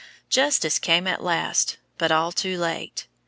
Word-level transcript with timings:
Justice 0.31 0.79
came 0.79 1.05
at 1.05 1.21
last, 1.23 1.77
but 1.99 2.11
all 2.11 2.31
too 2.31 2.57
late. 2.57 3.05